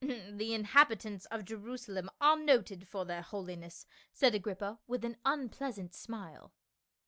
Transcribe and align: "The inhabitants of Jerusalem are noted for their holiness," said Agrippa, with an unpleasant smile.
"The 0.03 0.55
inhabitants 0.55 1.27
of 1.27 1.45
Jerusalem 1.45 2.09
are 2.19 2.35
noted 2.35 2.87
for 2.87 3.05
their 3.05 3.21
holiness," 3.21 3.85
said 4.11 4.33
Agrippa, 4.33 4.79
with 4.87 5.05
an 5.05 5.17
unpleasant 5.25 5.93
smile. 5.93 6.55